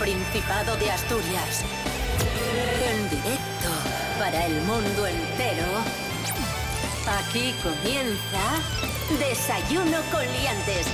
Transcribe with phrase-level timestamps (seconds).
[0.00, 1.62] Principado de Asturias.
[2.90, 3.68] En directo
[4.18, 5.66] para el mundo entero.
[7.06, 8.40] Aquí comienza
[9.18, 10.86] Desayuno con Liantes.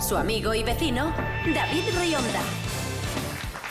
[0.00, 1.12] Su amigo y vecino,
[1.54, 2.40] David Rionda.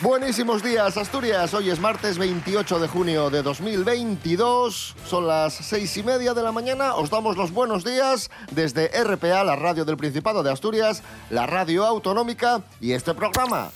[0.00, 1.54] Buenísimos días, Asturias.
[1.54, 4.94] Hoy es martes 28 de junio de 2022.
[5.08, 6.94] Son las seis y media de la mañana.
[6.94, 11.84] Os damos los buenos días desde RPA, la radio del Principado de Asturias, la radio
[11.84, 13.72] autonómica y este programa.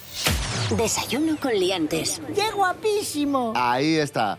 [0.70, 2.20] Desayuno con liantes.
[2.34, 3.52] ¡Qué guapísimo!
[3.54, 4.36] Ahí está.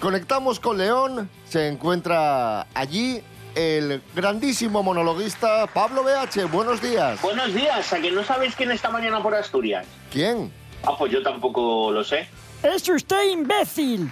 [0.00, 1.30] Conectamos con León.
[1.48, 3.22] Se encuentra allí
[3.54, 6.50] el grandísimo monologuista Pablo BH.
[6.50, 7.22] Buenos días.
[7.22, 9.86] Buenos días, a que no sabéis quién está mañana por Asturias.
[10.12, 10.52] ¿Quién?
[10.82, 12.28] Ah, pues yo tampoco lo sé.
[12.62, 14.10] ¡Es usted imbécil!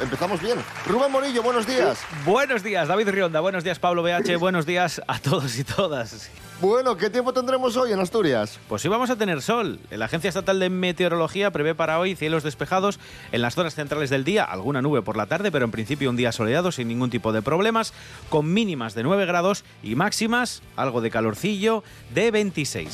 [0.00, 0.58] Empezamos bien.
[0.86, 1.98] Rubén Morillo, buenos días.
[2.24, 3.40] Buenos días, David Rionda.
[3.40, 4.36] Buenos días, Pablo BH.
[4.38, 6.30] Buenos días a todos y todas.
[6.60, 8.58] Bueno, ¿qué tiempo tendremos hoy en Asturias?
[8.68, 9.78] Pues sí vamos a tener sol.
[9.90, 12.98] La Agencia Estatal de Meteorología prevé para hoy cielos despejados
[13.30, 16.16] en las zonas centrales del día, alguna nube por la tarde, pero en principio un
[16.16, 17.92] día soleado sin ningún tipo de problemas,
[18.28, 22.86] con mínimas de 9 grados y máximas, algo de calorcillo, de 26.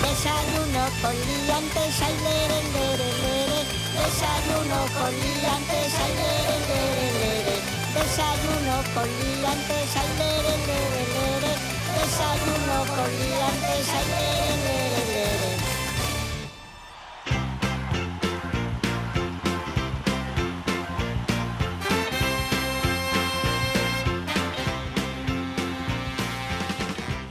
[0.00, 3.60] Desayuno con liantes, ay, lere, lere, lere.
[3.98, 7.56] Desayuno con liantes, ay, lere, lere, lere.
[7.94, 11.19] Desayuno con liantes, ay, lere, lere, lere.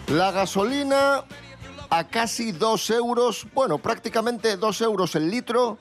[0.09, 1.23] La gasolina
[1.89, 5.77] a casi 2 euros, bueno, prácticamente 2 euros el litro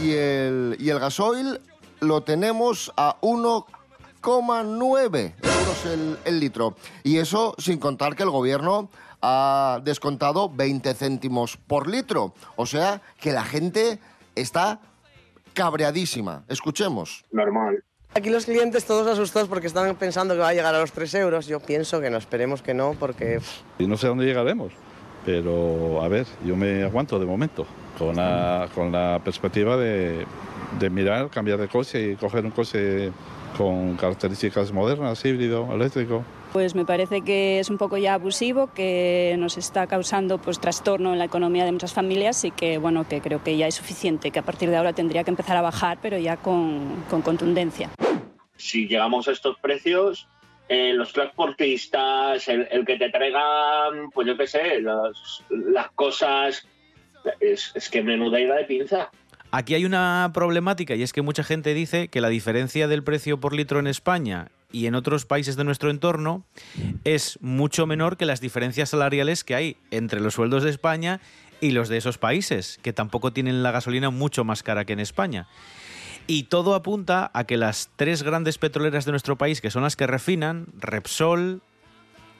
[0.00, 1.60] y el, y el gasoil
[2.00, 6.74] lo tenemos a 1,9 euros el, el litro.
[7.02, 8.90] Y eso sin contar que el gobierno
[9.20, 12.34] ha descontado 20 céntimos por litro.
[12.56, 13.98] O sea que la gente
[14.34, 14.80] está
[15.54, 16.44] cabreadísima.
[16.48, 17.24] Escuchemos.
[17.30, 17.82] Normal.
[18.14, 21.14] Aquí los clientes todos asustados porque están pensando que va a llegar a los 3
[21.14, 21.46] euros.
[21.46, 23.40] Yo pienso que no, esperemos que no, porque
[23.78, 24.72] y no sé a dónde llegaremos.
[25.24, 27.64] Pero a ver, yo me aguanto de momento,
[27.96, 30.26] con la, con la perspectiva de,
[30.80, 33.12] de mirar, cambiar de coche y coger un coche
[33.56, 36.24] con características modernas, híbrido, eléctrico.
[36.52, 41.12] Pues me parece que es un poco ya abusivo, que nos está causando pues trastorno
[41.12, 44.30] en la economía de muchas familias y que bueno, que creo que ya es suficiente,
[44.30, 47.88] que a partir de ahora tendría que empezar a bajar, pero ya con, con contundencia.
[48.56, 50.28] Si llegamos a estos precios,
[50.68, 56.66] eh, los transportistas, el, el que te traigan, pues yo qué sé, las, las cosas,
[57.40, 59.10] es, es que menuda ida de pinza.
[59.54, 63.38] Aquí hay una problemática y es que mucha gente dice que la diferencia del precio
[63.38, 66.46] por litro en España y en otros países de nuestro entorno
[67.04, 71.20] es mucho menor que las diferencias salariales que hay entre los sueldos de España
[71.60, 75.00] y los de esos países, que tampoco tienen la gasolina mucho más cara que en
[75.00, 75.46] España.
[76.26, 79.96] Y todo apunta a que las tres grandes petroleras de nuestro país, que son las
[79.96, 81.60] que refinan, Repsol,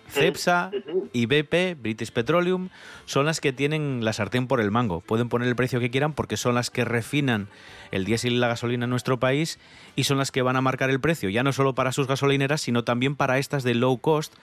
[0.08, 0.70] Cepsa
[1.12, 2.68] y BP, British Petroleum,
[3.06, 5.00] son las que tienen la sartén por el mango.
[5.00, 7.48] Pueden poner el precio que quieran porque son las que refinan
[7.90, 9.58] el diésel y la gasolina en nuestro país
[9.96, 12.60] y son las que van a marcar el precio, ya no solo para sus gasolineras,
[12.60, 14.34] sino también para estas de low cost,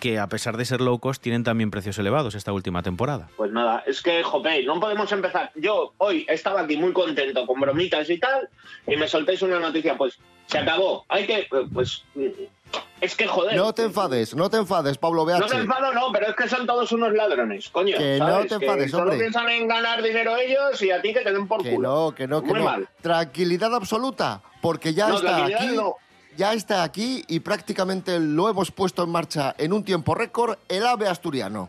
[0.00, 3.28] que a pesar de ser low cost tienen también precios elevados esta última temporada.
[3.36, 5.52] Pues nada, es que, jope, no podemos empezar.
[5.54, 8.48] Yo hoy estaba aquí muy contento con bromitas y tal,
[8.86, 10.18] y me soltáis una noticia, pues
[10.52, 11.04] se acabó.
[11.08, 12.04] Hay que, pues,
[13.00, 13.56] es que joder.
[13.56, 15.40] No te enfades, no te enfades, Pablo BH.
[15.40, 17.96] No me enfado, no, pero es que son todos unos ladrones, coño.
[17.98, 19.18] Que no te enfades, solo hombre.
[19.18, 21.88] piensan en ganar dinero ellos y a ti que te den por Que culo.
[21.88, 22.64] no, que no, que Muy no.
[22.64, 22.88] mal.
[23.00, 25.66] Tranquilidad absoluta, porque ya No, está aquí.
[25.74, 25.96] no.
[26.36, 30.86] Ya está aquí y prácticamente lo hemos puesto en marcha en un tiempo récord, el
[30.86, 31.68] AVE asturiano.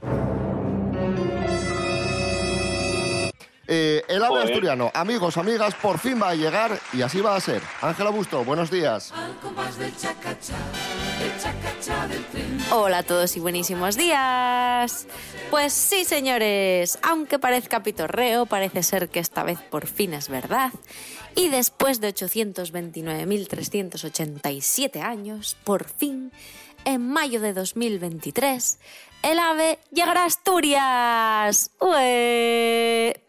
[3.75, 7.39] Eh, el AVE asturiano, amigos, amigas, por fin va a llegar y así va a
[7.39, 7.59] ser.
[7.81, 9.11] Ángela Busto, buenos días.
[12.69, 15.07] Hola a todos y buenísimos días.
[15.49, 20.71] Pues sí, señores, aunque parezca pitorreo, parece ser que esta vez por fin es verdad.
[21.35, 26.31] Y después de 829.387 años, por fin,
[26.85, 28.77] en mayo de 2023,
[29.23, 31.71] el ave llegará a Asturias.
[31.79, 33.22] ¡Ué!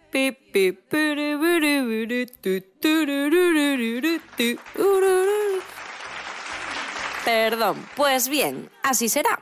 [7.24, 9.40] Perdón, pues bien, así será,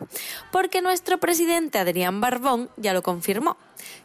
[0.50, 3.58] porque nuestro presidente Adrián Barbón ya lo confirmó,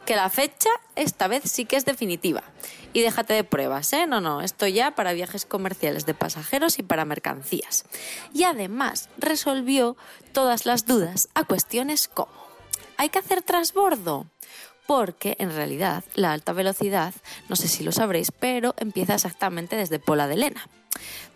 [0.06, 2.44] que la fecha esta vez sí que es definitiva.
[2.92, 4.06] Y déjate de pruebas, ¿eh?
[4.06, 7.86] No, no, esto ya para viajes comerciales de pasajeros y para mercancías.
[8.34, 9.96] Y además resolvió
[10.34, 12.31] todas las dudas a cuestiones como,
[12.98, 14.25] ¿hay que hacer transbordo?
[14.88, 17.13] Porque en realidad la alta velocidad,
[17.50, 20.68] no sé si lo sabréis, pero empieza exactamente desde Pola de Lena.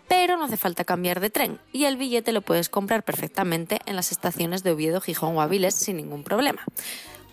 [0.08, 3.94] Pero no hace falta cambiar de tren y el billete lo puedes comprar perfectamente en
[3.94, 6.64] las estaciones de Oviedo, Gijón o Avilés sin ningún problema.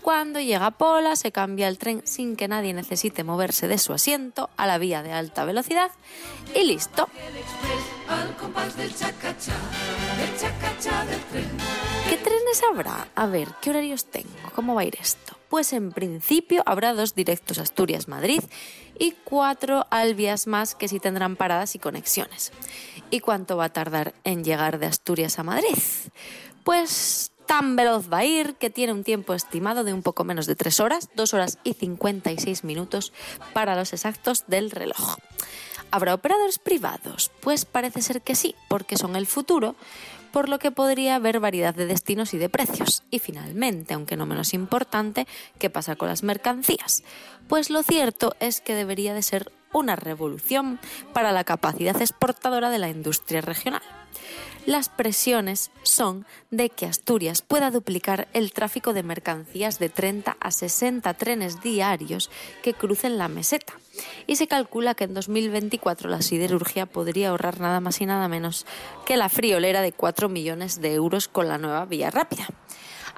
[0.02, 3.92] Cuando llega a Pola se cambia el tren sin que nadie necesite moverse de su
[3.92, 5.90] asiento a la vía de alta velocidad
[6.54, 7.08] y listo.
[12.08, 13.08] ¿Qué trenes habrá?
[13.14, 14.30] A ver, ¿qué horarios tengo?
[14.54, 15.29] ¿Cómo va a ir esto?
[15.50, 18.40] Pues en principio habrá dos directos Asturias-Madrid
[18.96, 22.52] y cuatro albias más que sí tendrán paradas y conexiones.
[23.10, 25.76] ¿Y cuánto va a tardar en llegar de Asturias a Madrid?
[26.62, 30.46] Pues tan veloz va a ir que tiene un tiempo estimado de un poco menos
[30.46, 33.12] de 3 horas, 2 horas y 56 minutos
[33.52, 35.16] para los exactos del reloj.
[35.90, 37.32] ¿Habrá operadores privados?
[37.40, 39.74] Pues parece ser que sí, porque son el futuro,
[40.32, 43.02] por lo que podría haber variedad de destinos y de precios.
[43.10, 45.26] Y finalmente, aunque no menos importante,
[45.58, 47.02] ¿qué pasa con las mercancías?
[47.48, 50.80] Pues lo cierto es que debería de ser una revolución
[51.12, 53.82] para la capacidad exportadora de la industria regional.
[54.66, 60.50] Las presiones son de que Asturias pueda duplicar el tráfico de mercancías de 30 a
[60.50, 62.30] 60 trenes diarios
[62.62, 63.72] que crucen la meseta.
[64.26, 68.66] Y se calcula que en 2024 la siderurgia podría ahorrar nada más y nada menos
[69.06, 72.48] que la friolera de 4 millones de euros con la nueva vía rápida.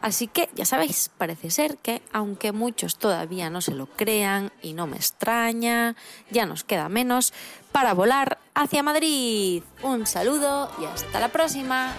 [0.02, 4.72] Así que ya sabéis, parece ser que aunque muchos todavía no se lo crean y
[4.72, 5.94] no me extraña,
[6.28, 7.32] ya nos queda menos
[7.70, 9.62] para volar hacia Madrid.
[9.82, 11.94] Un saludo y hasta la próxima.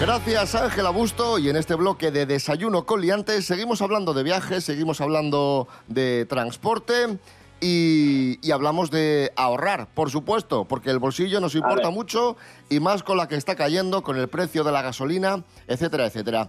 [0.00, 4.62] Gracias Ángela Busto y en este bloque de Desayuno con Liantes seguimos hablando de viajes,
[4.62, 7.18] seguimos hablando de transporte
[7.60, 12.36] y, y hablamos de ahorrar, por supuesto, porque el bolsillo nos importa mucho
[12.68, 16.48] y más con la que está cayendo, con el precio de la gasolina, etcétera, etcétera.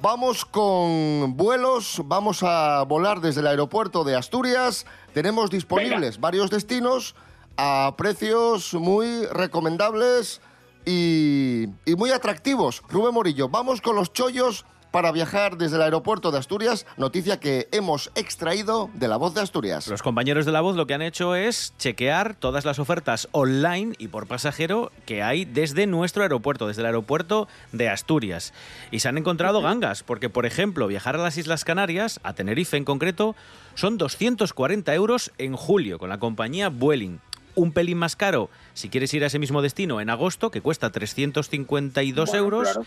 [0.00, 4.86] Vamos con vuelos, vamos a volar desde el aeropuerto de Asturias.
[5.12, 7.16] Tenemos disponibles varios destinos
[7.56, 10.40] a precios muy recomendables
[10.86, 12.82] y, y muy atractivos.
[12.88, 17.68] Rubén Morillo, vamos con los chollos para viajar desde el aeropuerto de Asturias, noticia que
[17.72, 19.86] hemos extraído de la voz de Asturias.
[19.88, 23.94] Los compañeros de la voz lo que han hecho es chequear todas las ofertas online
[23.98, 28.52] y por pasajero que hay desde nuestro aeropuerto, desde el aeropuerto de Asturias.
[28.90, 32.76] Y se han encontrado gangas, porque por ejemplo, viajar a las Islas Canarias, a Tenerife
[32.76, 33.36] en concreto,
[33.74, 37.18] son 240 euros en julio con la compañía Vueling
[37.54, 40.90] un pelín más caro si quieres ir a ese mismo destino en agosto, que cuesta
[40.90, 42.62] 352 Bueno, euros.
[42.70, 42.86] claro.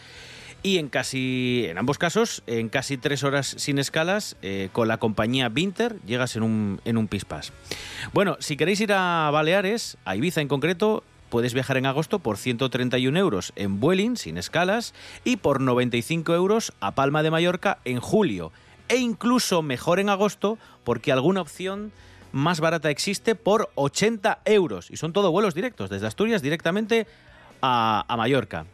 [0.64, 4.98] Y en casi, en ambos casos, en casi tres horas sin escalas, eh, con la
[4.98, 7.52] compañía Vinter, llegas en un, en un pispas.
[8.14, 12.38] Bueno, si queréis ir a Baleares, a Ibiza en concreto, puedes viajar en agosto por
[12.38, 14.94] 131 euros en Vueling, sin escalas,
[15.24, 18.52] y por 95 euros a Palma de Mallorca en julio.
[18.88, 21.92] E incluso mejor en agosto, porque alguna opción
[22.34, 24.92] más barata existe por 80 euros.
[24.92, 27.08] Y son todo vuelos directos, desde Asturias directamente
[27.64, 28.68] a, a Mallorca.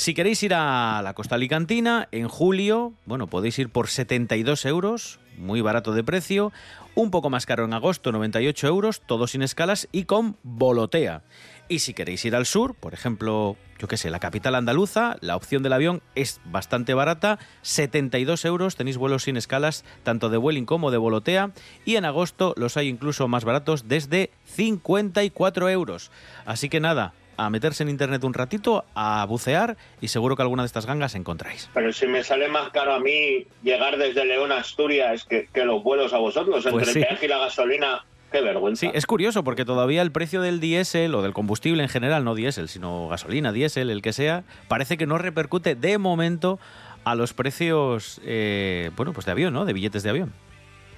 [0.00, 5.20] Si queréis ir a la costa alicantina, en julio, bueno, podéis ir por 72 euros,
[5.36, 6.52] muy barato de precio,
[6.94, 11.20] un poco más caro en agosto, 98 euros, todo sin escalas y con volotea.
[11.68, 15.36] Y si queréis ir al sur, por ejemplo, yo qué sé, la capital andaluza, la
[15.36, 20.64] opción del avión es bastante barata, 72 euros, tenéis vuelos sin escalas, tanto de Vueling
[20.64, 21.50] como de volotea,
[21.84, 26.10] y en agosto los hay incluso más baratos desde 54 euros.
[26.46, 30.62] Así que nada, a meterse en internet un ratito, a bucear y seguro que alguna
[30.62, 31.70] de estas gangas encontráis.
[31.72, 35.64] Pero si me sale más caro a mí llegar desde León a Asturias que, que
[35.64, 36.98] los vuelos a vosotros, Pues entre sí.
[36.98, 38.80] el peaje y la gasolina, qué vergüenza.
[38.80, 42.34] Sí, es curioso porque todavía el precio del diésel o del combustible en general, no
[42.34, 46.58] diésel, sino gasolina, diésel, el que sea, parece que no repercute de momento
[47.04, 49.64] a los precios, eh, bueno, pues de avión, ¿no?
[49.64, 50.34] De billetes de avión.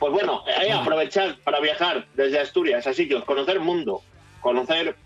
[0.00, 4.02] Pues bueno, eh, aprovechar para viajar desde Asturias a sitios, conocer mundo,
[4.40, 4.96] conocer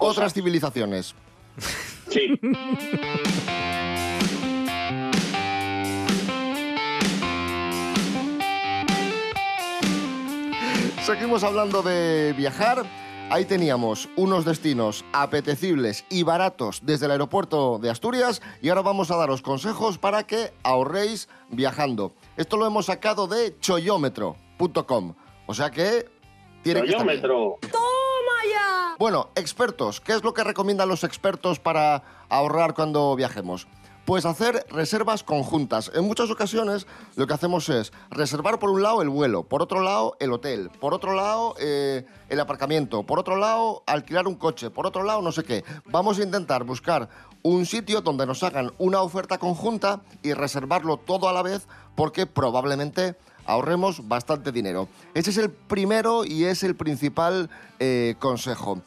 [0.00, 1.14] Otras civilizaciones.
[2.08, 2.40] Sí.
[11.04, 12.84] Seguimos hablando de viajar.
[13.30, 19.10] Ahí teníamos unos destinos apetecibles y baratos desde el aeropuerto de Asturias y ahora vamos
[19.10, 22.12] a daros consejos para que ahorréis viajando.
[22.36, 25.14] Esto lo hemos sacado de choyómetro.com.
[25.46, 26.06] O sea que
[26.62, 27.22] tiene que estar bien.
[29.00, 33.66] Bueno, expertos, ¿qué es lo que recomiendan los expertos para ahorrar cuando viajemos?
[34.04, 35.90] Pues hacer reservas conjuntas.
[35.94, 39.80] En muchas ocasiones lo que hacemos es reservar por un lado el vuelo, por otro
[39.80, 44.68] lado el hotel, por otro lado eh, el aparcamiento, por otro lado alquilar un coche,
[44.68, 45.64] por otro lado no sé qué.
[45.86, 47.08] Vamos a intentar buscar
[47.40, 51.66] un sitio donde nos hagan una oferta conjunta y reservarlo todo a la vez
[51.96, 53.16] porque probablemente
[53.50, 54.88] ahorremos bastante dinero.
[55.14, 58.80] Ese es el primero y es el principal eh, consejo.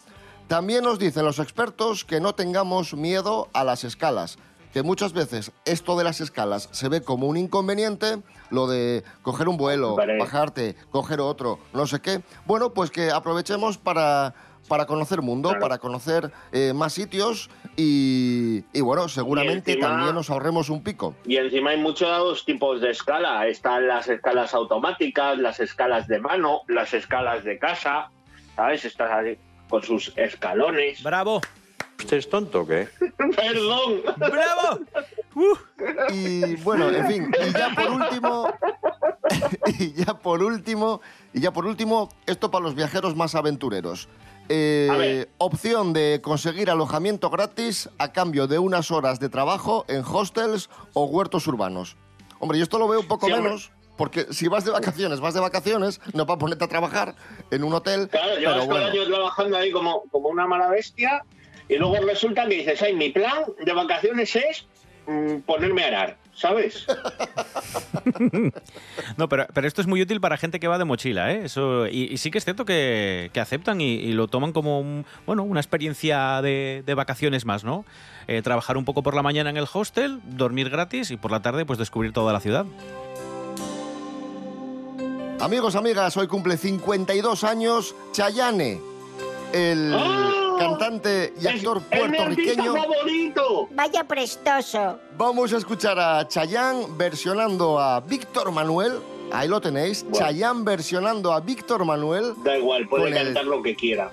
[0.48, 4.38] También nos dicen los expertos que no tengamos miedo a las escalas,
[4.72, 9.48] que muchas veces esto de las escalas se ve como un inconveniente, lo de coger
[9.48, 10.18] un vuelo, Vale.
[10.18, 12.22] bajarte, coger otro, no sé qué.
[12.46, 14.34] Bueno, pues que aprovechemos para,
[14.68, 15.62] para conocer mundo, Claro.
[15.62, 21.16] para conocer eh, más sitios y, y bueno, seguramente encima- también nos ahorremos un pico.
[21.26, 23.46] Y encima hay muchos tipos de escala.
[23.48, 28.10] Están las escalas automáticas, las escalas de mano, las escalas de casa,
[28.56, 28.86] ¿sabes?
[28.86, 29.38] Estás ahí
[29.70, 31.04] con sus escalones.
[31.04, 31.42] ¡Bravo!
[32.00, 32.88] ¿Usted es tonto o qué?
[33.36, 34.02] Perdón.
[34.18, 34.80] ¡Bravo!
[36.12, 38.54] Y bueno, en fin, y ya por último,
[39.80, 41.02] y ya por último,
[41.34, 44.08] y ya por último, esto para los viajeros más aventureros.
[44.56, 50.70] Eh, opción de conseguir alojamiento gratis a cambio de unas horas de trabajo en hostels
[50.94, 51.96] o huertos urbanos.
[52.40, 53.50] Hombre, yo esto lo veo un poco Sí, hombre.
[53.50, 57.16] menos, porque si vas de vacaciones, vas de vacaciones, no para ponerte a trabajar
[57.52, 58.10] en un hotel.
[58.10, 58.86] Claro, llevas pero bueno.
[58.88, 61.24] año trabajando ahí como, como una mala bestia
[61.70, 64.68] y luego resulta que dices, ay, mi plan de vacaciones es
[65.08, 66.86] mm, ponerme a arar, ¿sabes?
[69.18, 71.46] No, pero, pero esto es muy útil para gente que va de mochila, ¿eh?
[71.46, 74.80] Eso, y, y sí que es cierto que, que aceptan y, y lo toman como
[74.80, 77.86] un- bueno, una experiencia de, de vacaciones más, ¿no?
[78.28, 81.42] Eh, trabajar un poco por la mañana en el hostel, dormir gratis y por la
[81.42, 82.66] tarde pues descubrir toda la ciudad.
[85.40, 88.80] Amigos, amigas, hoy cumple 52 años Chayane,
[89.54, 90.56] el ¡Ah!
[90.60, 92.76] cantante y actor Es- puertorriqueño.
[92.76, 93.68] favorito!
[93.72, 95.00] Vaya prestoso.
[95.18, 99.00] Vamos a escuchar a Chayanne versionando a Víctor Manuel.
[99.32, 100.18] Ahí lo tenéis, Bueno.
[100.18, 102.34] Chayanne versionando a Víctor Manuel.
[102.44, 104.12] Da igual, puede el- cantar lo que quiera.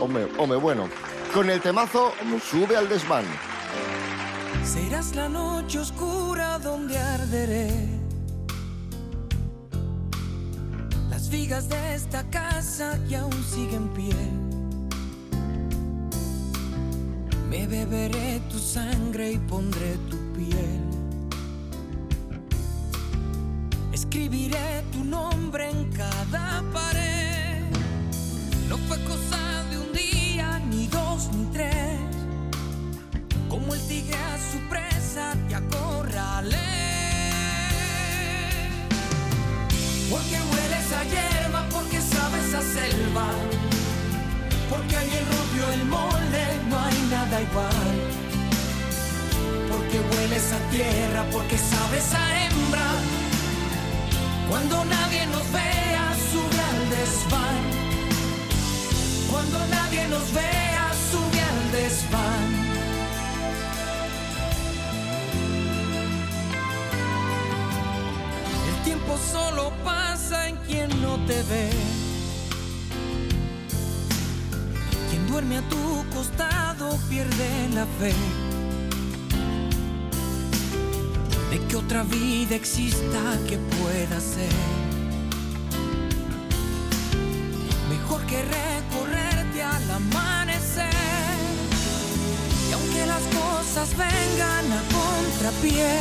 [0.00, 0.88] Hombre, hombre, bueno.
[1.32, 2.12] Con el temazo
[2.50, 3.24] Sube al desván.
[4.64, 7.70] Serás la noche oscura donde arderé.
[11.32, 14.16] Vigas de esta casa que aún siguen en pie.
[17.48, 20.82] Me beberé tu sangre y pondré tu piel.
[23.92, 27.62] Escribiré tu nombre en cada pared.
[28.68, 31.98] No fue cosa de un día, ni dos, ni tres.
[33.48, 35.54] Como el tigre a su presa te
[41.70, 43.26] porque sabes a selva.
[44.70, 47.92] Porque alguien rompió el molde, no hay nada igual.
[49.70, 52.88] Porque hueles a tierra, porque sabes a hembra.
[54.48, 57.62] Cuando nadie nos vea, sube al desván.
[59.30, 62.31] Cuando nadie nos vea, sube al desván.
[75.10, 78.12] Quien duerme a tu costado pierde la fe.
[81.50, 84.52] De que otra vida exista que pueda ser.
[87.88, 90.90] Mejor que recorrerte al amanecer.
[92.68, 95.96] Y aunque las cosas vengan a contrapié,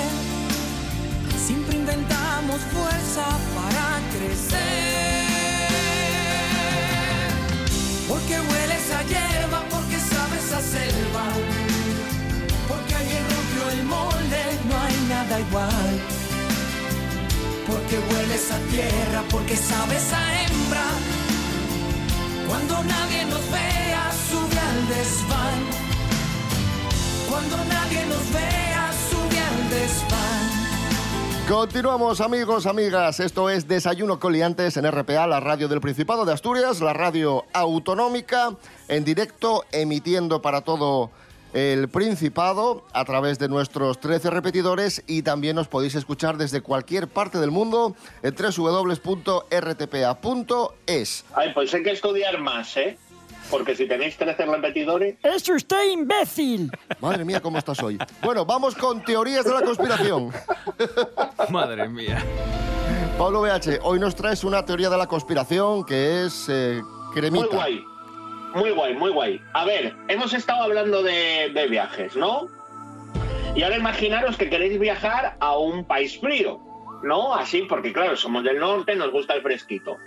[1.45, 4.90] siempre inventamos fuerza para crecer.
[8.11, 11.27] Porque hueles a hierba, porque sabes a selva.
[12.67, 15.93] Porque alguien rompió el molde, no hay nada igual.
[17.65, 20.87] Porque hueles a tierra, porque sabes a hembra.
[22.49, 25.59] Cuando nadie nos vea, sube al desván.
[27.29, 28.60] Cuando nadie nos vea.
[31.51, 33.19] Continuamos, amigos, amigas.
[33.19, 38.55] Esto es Desayuno Coliantes en RPA, la radio del Principado de Asturias, la radio autonómica,
[38.87, 41.11] en directo, emitiendo para todo
[41.51, 47.09] el Principado a través de nuestros 13 repetidores y también os podéis escuchar desde cualquier
[47.09, 48.95] parte del mundo en www.rtpa.es.
[51.35, 52.97] Ay, pues hay que estudiar más, ¿eh?
[53.51, 55.15] Porque si tenéis 13 repetidores...
[55.21, 56.71] ¡Es usted imbécil!
[57.01, 57.99] Madre mía, ¿cómo estás hoy?
[58.21, 60.31] Bueno, vamos con teorías de la conspiración.
[61.49, 62.23] Madre mía.
[63.17, 66.81] Pablo BH, hoy nos traes una teoría de la conspiración que es eh,
[67.13, 67.45] cremita.
[67.45, 67.85] Muy guay.
[68.55, 69.41] Muy guay, muy guay.
[69.53, 72.47] A ver, hemos estado hablando de, de viajes, ¿no?
[73.53, 76.59] Y ahora imaginaros que queréis viajar a un país frío,
[77.03, 77.35] ¿no?
[77.35, 79.97] Así, porque claro, somos del norte, nos gusta el fresquito.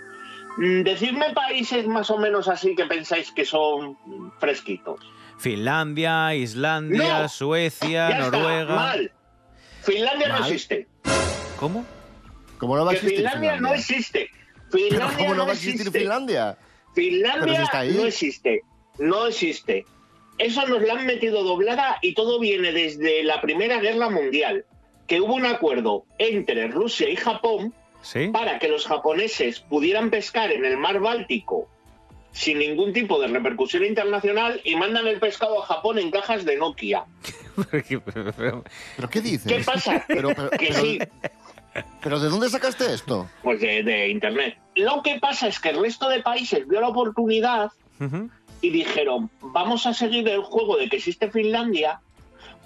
[0.57, 3.97] Mm, Decidme países más o menos así que pensáis que son
[4.39, 4.99] fresquitos.
[5.37, 7.29] Finlandia, Islandia, No.
[7.29, 8.75] Suecia, Ya está, Noruega.
[8.75, 9.11] mal.
[9.83, 10.87] Finlandia no existe.
[11.59, 11.85] ¿Cómo?
[12.57, 13.69] ¿Cómo no va a Que existir Finlandia, Finlandia?
[13.69, 14.29] no existe.
[14.71, 15.99] ¿Pero Finlandia cómo no no va a existir existe.
[15.99, 16.57] Finlandia?
[16.93, 18.61] Finlandia si no existe.
[18.97, 19.85] No existe.
[20.37, 24.65] Eso nos lo han metido doblada y todo viene desde la Primera Guerra Mundial,
[25.07, 27.73] que hubo un acuerdo entre Rusia y Japón
[28.05, 28.27] ¿Sí?
[28.27, 31.67] para que los japoneses pudieran pescar en el mar Báltico
[32.31, 36.55] sin ningún tipo de repercusión internacional y mandan el pescado a Japón en cajas de
[36.57, 37.05] Nokia.
[37.71, 39.51] ¿Pero qué dices?
[39.51, 40.03] ¿Ququé pasa?
[40.07, 40.99] Pero, pero- que pero- sí,
[42.03, 43.27] ¿pero de dónde sacaste esto?
[43.41, 44.57] pues de, de internet.
[44.75, 47.71] Lo que pasa es que el resto de países vio la oportunidad
[48.61, 52.01] y dijeron, vamos a seguir el juego de que existe Finlandia,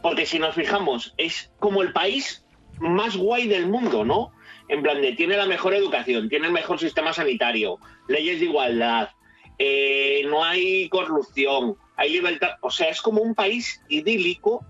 [0.01, 2.43] porque si nos fijamos, es como el país
[2.79, 4.31] más guay del mundo, ¿no?
[4.67, 9.09] En plan de, tiene la mejor educación, tiene el mejor sistema sanitario, leyes de igualdad,
[9.57, 14.65] eh, no hay corrupción, hay libertad, o sea, es como un país idílico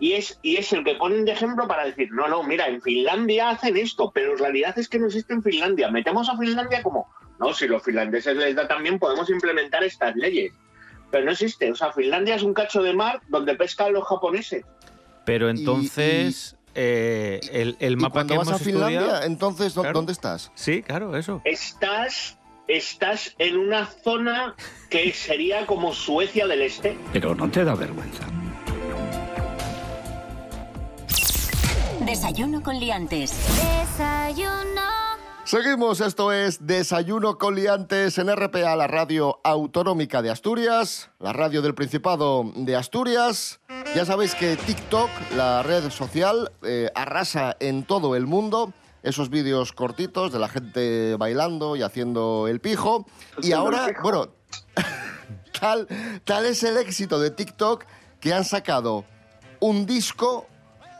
[0.00, 2.82] y es, y es el que ponen de ejemplo para decir, no, no, mira, en
[2.82, 5.90] Finlandia hacen esto, pero en realidad es que no existe en Finlandia.
[5.90, 10.52] Metemos a Finlandia como, no, si los finlandeses les da también, podemos implementar estas leyes.
[11.10, 14.64] Pero no existe, o sea, Finlandia es un cacho de mar donde pescan los japoneses.
[15.24, 19.74] Pero entonces, eh, el, el ¿Y mapa cuando que vas hemos a Finlandia, estudiado- entonces,
[19.74, 19.98] ¿dó- Claro.
[19.98, 20.50] ¿dónde estás?
[20.54, 21.40] Sí, claro, eso.
[21.44, 22.38] Estás,
[22.68, 24.54] estás en una zona
[24.90, 26.96] que sería como Suecia del Este.
[27.12, 28.24] Pero no te da vergüenza.
[32.00, 33.32] Desayuno con liantes.
[33.80, 35.03] Desayuno.
[35.44, 41.60] Seguimos, esto es Desayuno con Liantes en RPA, la radio autonómica de Asturias, la radio
[41.60, 43.60] del Principado de Asturias.
[43.94, 48.72] Ya sabéis que TikTok, la red social, eh, arrasa en todo el mundo.
[49.02, 53.04] Esos vídeos cortitos de la gente bailando y haciendo el pijo.
[53.42, 54.02] Y ahora, pijo.
[54.02, 54.28] bueno,
[55.60, 55.86] tal,
[56.24, 57.84] tal es el éxito de TikTok
[58.18, 59.04] que han sacado
[59.60, 60.46] un disco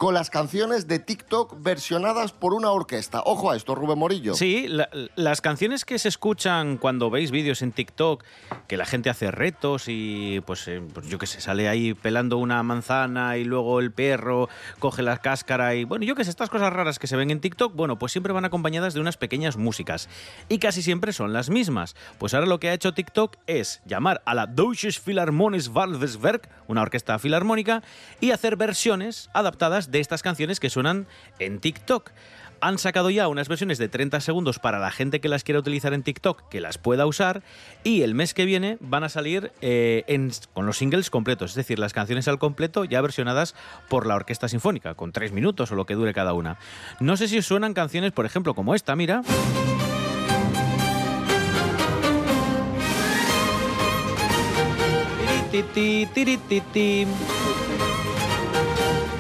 [0.05, 3.23] con las canciones de TikTok versionadas por una orquesta.
[3.25, 4.35] Ojo a esto, Rubén Morillo.
[4.35, 8.23] Sí, la- las canciones que se escuchan cuando veis vídeos en TikTok,
[8.69, 12.37] que la gente hace retos y pues, eh, pues yo que sé, sale ahí pelando
[12.37, 16.51] una manzana y luego el perro coge la cáscara y bueno, yo que sé, estas
[16.51, 19.57] cosas raras que se ven en TikTok, bueno, pues siempre van acompañadas de unas pequeñas
[19.57, 20.11] músicas
[20.51, 21.97] y casi siempre son las mismas.
[22.19, 26.83] Pues ahora lo que ha hecho TikTok es llamar a la Deutsches Philharmonis Waldeswerk, una
[26.83, 27.83] orquesta filarmónica,
[28.21, 31.07] y hacer versiones adaptadas de estas canciones que suenan
[31.39, 32.11] en TikTok.
[32.61, 35.95] Han sacado ya unas versiones de 30 segundos para la gente que las quiera utilizar
[35.95, 37.43] en TikTok, que las pueda usar,
[37.85, 40.05] y el mes que viene van a salir eh,
[40.53, 43.55] con los singles completos, es decir, las canciones al completo ya versionadas
[43.89, 46.59] por la Orquesta Sinfónica, con tres minutos o lo que dure cada una.
[46.99, 49.23] No sé si suenan canciones, por ejemplo, como esta, mira.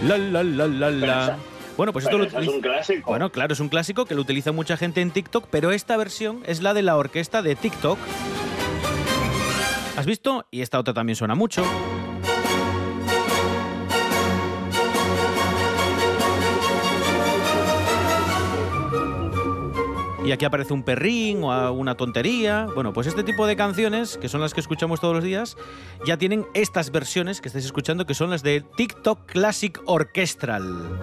[0.07, 1.37] La, la, la, la, la.
[1.77, 3.11] Bueno, pues esto lo eso es utiliza- un clásico.
[3.11, 6.41] Bueno, claro, es un clásico que lo utiliza mucha gente en TikTok, pero esta versión
[6.47, 7.99] es la de la orquesta de TikTok.
[9.97, 10.47] ¿Has visto?
[10.51, 11.65] Y esta otra también suena mucho.
[20.25, 22.67] Y aquí aparece un perrín o una tontería.
[22.75, 25.57] Bueno, pues este tipo de canciones, que son las que escuchamos todos los días,
[26.07, 30.99] ya tienen estas versiones que estáis escuchando, que son las de TikTok Classic Orchestral.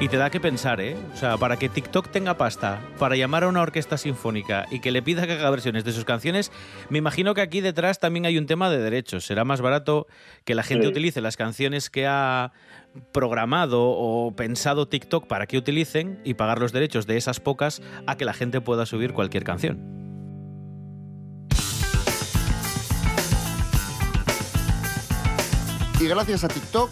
[0.00, 0.96] Y te da que pensar, ¿eh?
[1.12, 4.92] O sea, para que TikTok tenga pasta, para llamar a una orquesta sinfónica y que
[4.92, 6.50] le pida que haga versiones de sus canciones,
[6.88, 9.26] me imagino que aquí detrás también hay un tema de derechos.
[9.26, 10.06] Será más barato
[10.46, 10.90] que la gente Sí.
[10.90, 12.52] utilice las canciones que ha
[13.12, 18.16] programado o pensado TikTok para que utilicen y pagar los derechos de esas pocas a
[18.16, 20.00] que la gente pueda subir cualquier canción.
[26.00, 26.90] Y gracias a TikTok,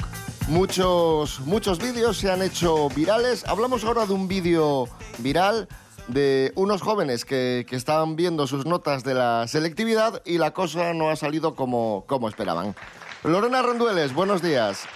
[0.49, 3.47] muchos, muchos vídeos se han hecho virales.
[3.47, 5.69] Hablamos ahora de un vídeo viral
[6.09, 10.95] de unos jóvenes que, que estaban viendo sus notas de la selectividad y la cosa
[10.95, 12.75] no ha salido como, como esperaban.
[13.25, 14.87] Lorena Rendueles, buenos días.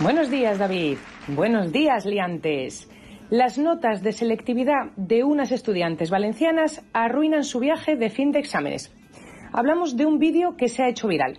[0.00, 0.98] Buenos días, David.
[1.28, 2.88] Buenos días, liantes.
[3.30, 8.92] Las notas de selectividad de unas estudiantes valencianas arruinan su viaje de fin de exámenes.
[9.52, 11.38] Hablamos de un vídeo que se ha hecho viral.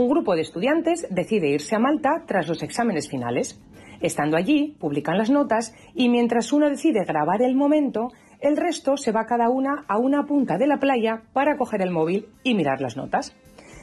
[0.00, 3.60] Un grupo de estudiantes decide irse a Malta tras los exámenes finales.
[4.00, 8.08] Estando allí, publican las notas y mientras una decide grabar el momento,
[8.40, 11.90] el resto se va cada una a una punta de la playa para coger el
[11.90, 13.36] móvil y mirar las notas.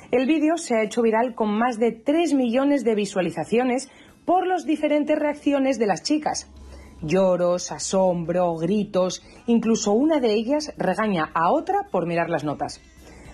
[0.10, 3.88] El vídeo se ha hecho viral con más de 3 millones de visualizaciones
[4.26, 6.50] por las diferentes reacciones de las chicas.
[7.04, 12.82] Lloros, asombro, gritos, incluso una de ellas regaña a otra por mirar las notas.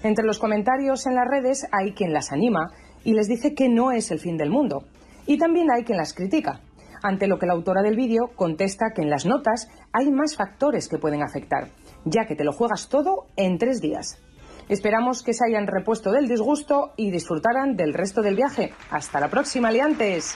[0.04, 2.72] Entre los comentarios en las redes hay quien las anima
[3.06, 4.84] y les dice que no es el fin del mundo.
[5.26, 6.60] Y también hay quien las critica,
[7.02, 10.90] ante lo que la autora del vídeo contesta que en las notas hay más factores
[10.90, 11.70] que pueden afectar,
[12.04, 14.20] ya que te lo juegas todo en tres días.
[14.68, 18.74] Esperamos que se hayan repuesto del disgusto y disfrutaran del resto del viaje.
[18.90, 20.36] Hasta la próxima, liantes.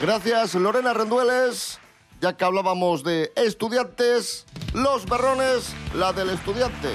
[0.00, 1.80] Gracias, Lorena Rendueles.
[2.20, 6.88] Ya que hablábamos de estudiantes, los berrones, la del estudiante.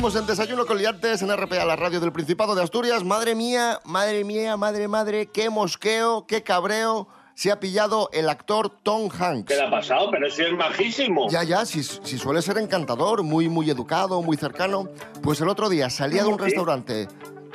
[0.00, 3.04] Seguimos en Desayuno con Liantes en RPA, la radio del Principado de Asturias.
[3.04, 8.70] Madre mía, madre mía, madre, madre, qué mosqueo, qué cabreo se ha pillado el actor
[8.82, 9.48] Tom Hanks.
[9.48, 10.10] ¿Qué le ha pasado?
[10.10, 11.28] Pero si es majísimo.
[11.28, 14.88] Ya, ya, si, si suele ser encantador, muy, muy educado, muy cercano.
[15.22, 17.06] Pues el otro día salía de un restaurante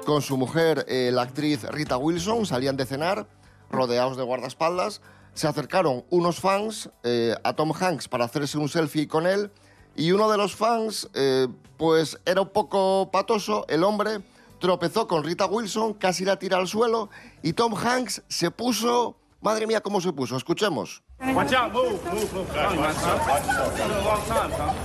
[0.05, 3.27] con su mujer, eh, la actriz Rita Wilson, salían de cenar,
[3.71, 5.01] rodeados de guardaespaldas.
[5.33, 9.49] Se acercaron unos fans eh, a Tom Hanks para hacerse un selfie con él.
[9.95, 14.21] Y uno de los fans, eh, pues era un poco patoso, el hombre
[14.59, 17.09] tropezó con Rita Wilson, casi la tira al suelo.
[17.41, 19.15] Y Tom Hanks se puso.
[19.41, 20.35] Madre mía, cómo se puso.
[20.37, 21.03] Escuchemos.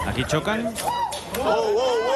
[0.07, 0.75] Aquí chocan.
[1.38, 2.11] Whoa, whoa, whoa.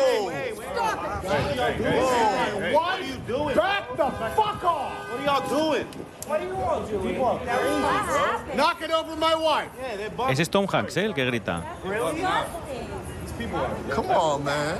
[3.27, 3.57] Doing?
[3.57, 4.93] Back the fuck off!
[5.11, 5.87] What are y'all doing?
[6.27, 7.09] What are you all doing?
[7.09, 8.55] People are crazy, bro.
[8.55, 9.71] Knock it over my wife.
[9.81, 10.33] Yeah, they're bugging.
[10.33, 11.07] Ese es Tom Hanks, ¿eh?
[11.07, 11.65] el que grita.
[11.85, 12.17] Really?
[12.17, 13.71] These people are...
[13.91, 14.79] Come on, man.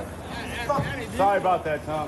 [1.17, 2.07] Sorry about that, Tom.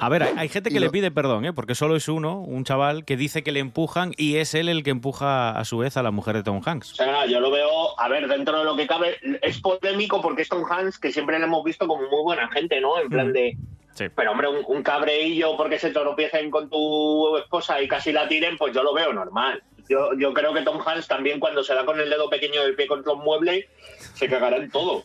[0.00, 1.52] A ver, hay, hay gente que le pide perdón, ¿eh?
[1.52, 4.82] porque solo es uno, un chaval, que dice que le empujan y es él el
[4.82, 6.92] que empuja a su vez a la mujer de Tom Hanks.
[6.92, 10.42] O sea, yo lo veo, a ver, dentro de lo que cabe, es polémico porque
[10.42, 12.98] es Tom Hanks, que siempre le hemos visto como muy buena gente, ¿no?
[12.98, 13.58] En plan de,
[13.92, 14.06] Sí.
[14.14, 18.56] pero hombre, un, un cabreillo porque se tropiecen con tu esposa y casi la tiren,
[18.56, 19.62] pues yo lo veo normal.
[19.88, 22.76] Yo, yo creo que Tom Hanks también cuando se da con el dedo pequeño del
[22.76, 23.68] pie contra un mueble,
[24.14, 25.02] se cagará en todo.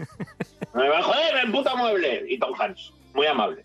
[0.73, 2.25] Me va a joder, el puto mueble.
[2.29, 3.63] Y Tom Hanks, muy amable.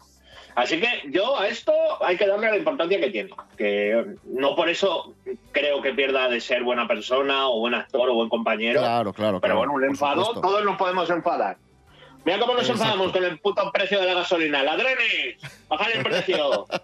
[0.55, 3.31] Así que yo a esto hay que darle la importancia que tiene.
[3.57, 5.15] Que no por eso
[5.53, 8.81] creo que pierda de ser buena persona o buen actor o buen compañero.
[8.81, 9.41] Claro, claro.
[9.41, 10.41] Pero claro, bueno, un enfado, supuesto.
[10.41, 11.57] todos nos podemos enfadar.
[12.25, 12.83] Mira cómo nos Exacto.
[12.83, 14.63] enfadamos con el puto precio de la gasolina.
[14.63, 15.37] ¡Ladrones!
[15.69, 16.67] ¡Bajad el precio!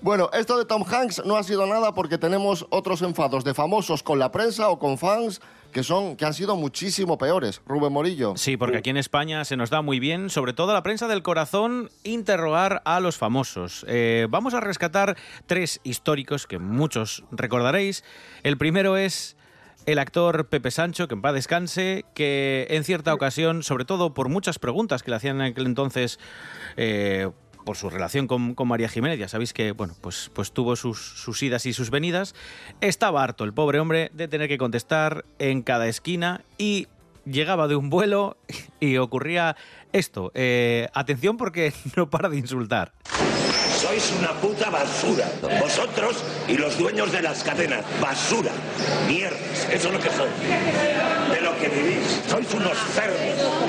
[0.00, 4.02] Bueno, esto de Tom Hanks no ha sido nada porque tenemos otros enfados de famosos
[4.02, 5.40] con la prensa o con fans
[5.72, 7.62] que son que han sido muchísimo peores.
[7.66, 8.34] Rubén Morillo.
[8.36, 11.22] Sí, porque aquí en España se nos da muy bien, sobre todo la prensa del
[11.22, 13.84] corazón, interrogar a los famosos.
[13.88, 15.16] Eh, vamos a rescatar
[15.46, 18.02] tres históricos que muchos recordaréis.
[18.42, 19.36] El primero es
[19.86, 24.28] el actor Pepe Sancho, que en paz descanse, que en cierta ocasión, sobre todo por
[24.28, 26.18] muchas preguntas que le hacían en aquel entonces...
[26.76, 27.30] eh,
[27.64, 30.98] por su relación con, con María Jiménez, ya sabéis que bueno, pues, pues tuvo sus,
[30.98, 32.34] sus idas y sus venidas.
[32.80, 36.88] Estaba harto el pobre hombre de tener que contestar en cada esquina y
[37.24, 38.36] llegaba de un vuelo
[38.80, 39.56] y ocurría
[39.92, 40.32] esto.
[40.34, 42.92] Eh, atención porque no para de insultar.
[43.92, 45.26] Sois una puta basura.
[45.60, 47.84] Vosotros y los dueños de las cadenas.
[48.00, 48.50] Basura.
[49.06, 49.68] Mierdas.
[49.70, 50.32] Eso es lo que sois.
[51.30, 52.22] De lo que vivís.
[52.26, 53.20] Sois unos cerdos.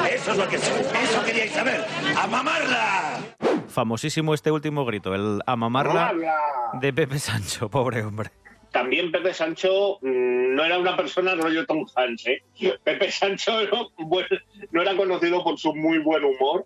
[0.10, 0.88] Eso es lo que sois.
[1.04, 1.84] Eso queríais saber.
[2.18, 3.20] ¡A mamarla!
[3.68, 6.38] famosísimo este último grito, el a mamarla Mamarla.
[6.80, 8.30] de Pepe Sancho, pobre hombre.
[8.72, 12.44] También Pepe Sancho mm, no era una persona rollo Tom Hanks, ¿eh?
[12.84, 14.28] Pepe Sancho no, bueno,
[14.72, 16.66] no era conocido por su muy buen humor,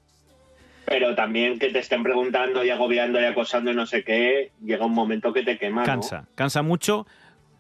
[0.88, 4.86] pero también que te estén preguntando y agobiando y acosando y no sé qué, llega
[4.86, 5.84] un momento que te quema.
[5.84, 7.06] Cansa, cansa mucho.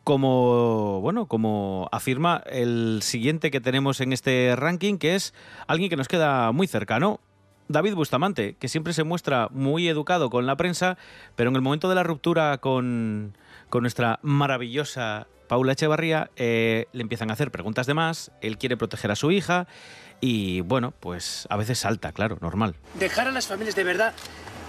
[0.05, 5.33] Como bueno, como afirma el siguiente que tenemos en este ranking, que es
[5.67, 7.19] alguien que nos queda muy cercano,
[7.67, 10.97] David Bustamante, que siempre se muestra muy educado con la prensa,
[11.35, 13.35] pero en el momento de la ruptura con,
[13.69, 18.77] con nuestra maravillosa Paula Echevarría, eh, le empiezan a hacer preguntas de más, él quiere
[18.77, 19.67] proteger a su hija
[20.19, 22.75] y bueno, pues a veces salta, claro, normal.
[22.99, 24.13] Dejar a las familias de verdad.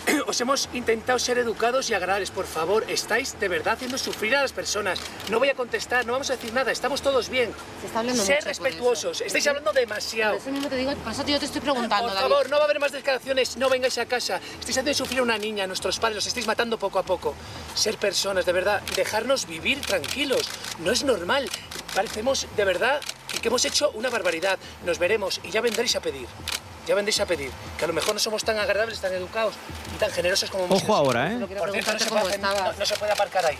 [0.26, 2.30] Os hemos intentado ser educados y agradables.
[2.30, 4.98] Por favor, estáis de verdad haciendo sufrir a las personas.
[5.30, 6.72] No voy a contestar, no vamos a decir nada.
[6.72, 7.52] Estamos todos bien.
[7.80, 9.20] Se está hablando Ser mucho respetuosos.
[9.20, 10.32] Estáis hablando demasiado.
[10.34, 12.28] Por eso mismo te digo, por eso yo te estoy preguntando, Por David.
[12.30, 13.56] favor, no va a haber más declaraciones.
[13.56, 14.36] No vengáis a casa.
[14.58, 16.16] Estáis haciendo sufrir a una niña, a nuestros padres.
[16.16, 17.34] Los estáis matando poco a poco.
[17.74, 18.82] Ser personas, de verdad.
[18.96, 20.48] Dejarnos vivir tranquilos.
[20.80, 21.48] No es normal.
[21.94, 23.00] Parecemos, de verdad,
[23.40, 24.58] que hemos hecho una barbaridad.
[24.84, 26.26] Nos veremos y ya vendréis a pedir.
[26.88, 27.50] Ya vendréis a pedir.
[27.78, 29.54] Que a lo mejor no somos tan agradables, tan educados
[29.94, 31.36] y tan generosos como Ojo ahora, ¿eh?
[31.38, 33.58] Por cierto, no se, puede, no- no se puede aparcar ahí.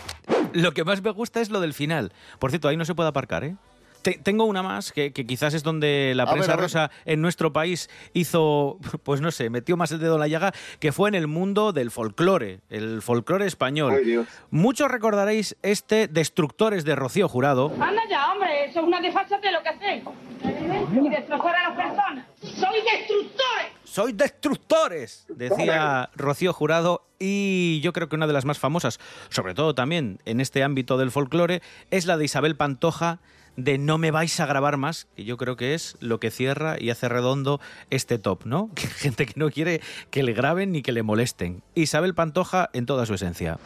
[0.54, 2.10] Lo que más me gusta es lo del final.
[2.38, 3.54] Por cierto, ahí no se puede aparcar, ¿eh?
[4.00, 6.60] Te- tengo una más que, que quizás es donde la A prensa ver.
[6.60, 10.52] rosa en nuestro país hizo, pues no sé, metió más el dedo en la llaga,
[10.80, 13.92] que fue en el mundo del folclore, el folclore español.
[13.98, 14.26] Ay, Dios.
[14.50, 17.72] Muchos recordaréis este Destructores de Rocío Jurado.
[17.78, 20.04] Anda ya, hombre, eso es una desfachate lo que hacéis.
[20.44, 22.24] Y destrozar a las personas.
[22.68, 23.72] ¡Soy destructores!
[23.84, 25.26] ¡Soy destructores!
[25.28, 27.04] Decía Rocío Jurado.
[27.18, 30.98] Y yo creo que una de las más famosas, sobre todo también en este ámbito
[30.98, 33.20] del folclore, es la de Isabel Pantoja
[33.56, 36.76] de No me vais a grabar más, que yo creo que es lo que cierra
[36.78, 38.70] y hace redondo este top, ¿no?
[38.74, 41.62] Que gente que no quiere que le graben ni que le molesten.
[41.74, 43.58] Isabel Pantoja en toda su esencia.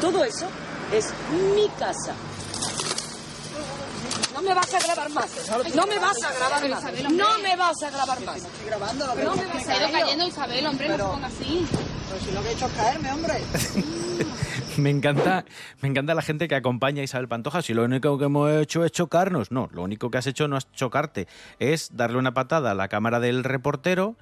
[0.00, 0.46] Todo eso
[0.92, 1.12] es
[1.56, 2.14] mi casa.
[4.42, 5.74] No me vas a grabar más.
[5.74, 6.84] No me vas a grabar más.
[7.12, 8.42] No me vas a grabar más.
[9.24, 10.26] No me vas a Se ha ido cayendo.
[10.26, 11.66] Isabel, hombre, no se ponga así.
[12.08, 13.34] Pero si lo que he hecho es caerme, hombre.
[14.78, 15.44] Me encanta,
[15.82, 17.60] me encanta la gente que acompaña a Isabel Pantoja.
[17.60, 19.50] Si lo único que hemos hecho es chocarnos.
[19.50, 21.28] No, lo único que has hecho no es chocarte.
[21.58, 24.16] Es darle una patada a la cámara del reportero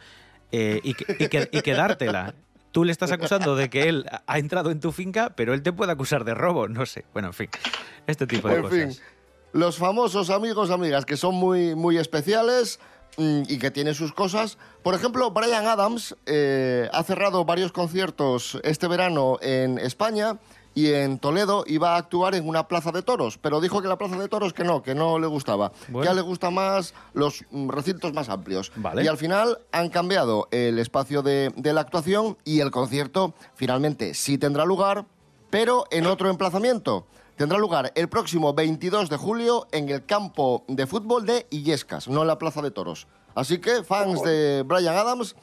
[0.50, 2.34] eh, y, que- y que- y quedártela.
[2.72, 5.72] Tú le estás acusando de que él ha entrado en tu finca, pero él te
[5.72, 6.66] puede acusar de robo.
[6.66, 7.04] No sé.
[7.12, 7.48] Bueno, en fin.
[8.08, 8.78] Este tipo de En cosas.
[8.96, 9.04] fin,
[9.52, 12.78] los famosos amigos, amigas, que son muy, muy especiales
[13.16, 14.58] mm, y que tienen sus cosas.
[14.82, 20.38] Por ejemplo, Brian Adams eh, ha cerrado varios conciertos este verano en España
[20.74, 23.98] y en Toledo iba a actuar en una plaza de toros, pero dijo que la
[23.98, 25.72] plaza de toros que no, que no le gustaba.
[25.88, 26.02] Bueno.
[26.02, 28.72] Que a él le gusta más los mm, recintos más amplios.
[28.76, 29.02] Vale.
[29.02, 34.14] Y al final han cambiado el espacio de, de la actuación y el concierto finalmente
[34.14, 35.06] sí tendrá lugar,
[35.50, 37.06] pero en otro emplazamiento.
[37.40, 42.20] Tendrá lugar el próximo 22 de julio en el campo de fútbol de Illescas, no
[42.20, 43.06] en la Plaza de Toros.
[43.34, 45.34] Así que, fans de Brian Adams,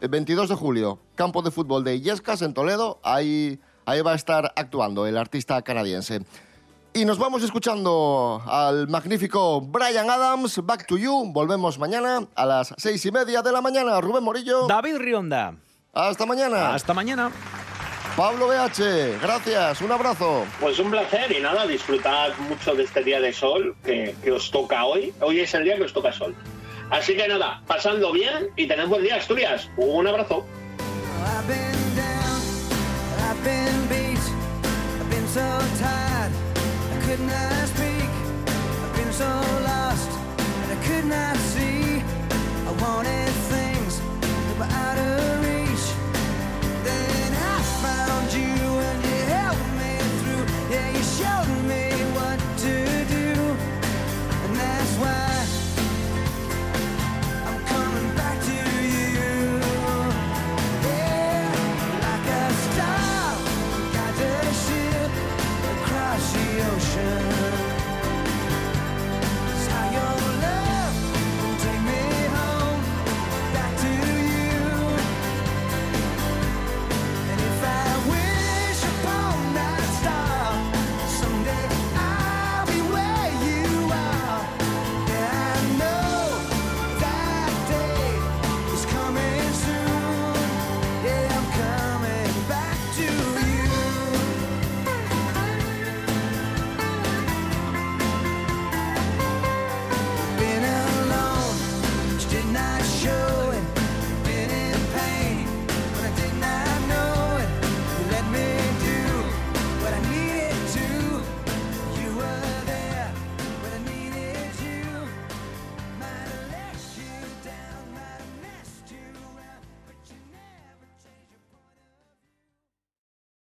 [0.00, 4.14] el 22 de julio, campo de fútbol de Illescas en Toledo, ahí, ahí va a
[4.16, 6.22] estar actuando el artista canadiense.
[6.92, 11.30] Y nos vamos escuchando al magnífico Brian Adams, Back to You.
[11.32, 14.00] Volvemos mañana a las seis y media de la mañana.
[14.00, 14.66] Rubén Morillo.
[14.66, 15.54] David Rionda.
[15.92, 16.74] Hasta mañana.
[16.74, 17.30] Hasta mañana.
[18.16, 20.46] Pablo BH, gracias, un abrazo.
[20.60, 24.52] Pues un placer y nada, disfrutad mucho de este día de sol que, que os
[24.52, 25.12] toca hoy.
[25.20, 26.32] Hoy es el día que os toca sol.
[26.90, 29.68] Así que nada, pasando bien y tened buen día, Asturias.
[29.76, 30.46] Un abrazo.
[51.24, 51.63] shouting